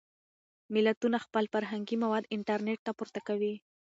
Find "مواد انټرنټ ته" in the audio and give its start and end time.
2.03-2.91